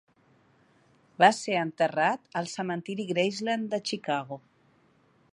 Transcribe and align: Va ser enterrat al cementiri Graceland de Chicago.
Va 1.23 1.27
ser 1.39 1.57
enterrat 1.63 2.25
al 2.41 2.49
cementiri 2.53 3.05
Graceland 3.11 3.69
de 3.75 3.81
Chicago. 3.91 4.39